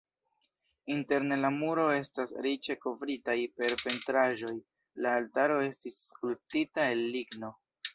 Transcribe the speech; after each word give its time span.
Interne 0.93 1.37
la 1.41 1.51
muroj 1.57 1.91
estas 1.97 2.33
riĉe 2.47 2.77
kovritaj 2.87 3.37
per 3.61 3.77
pentraĵoj, 3.85 4.57
la 5.07 5.17
altaro 5.23 5.63
estis 5.71 6.05
skulptita 6.11 6.93
el 6.99 7.11
ligno. 7.19 7.59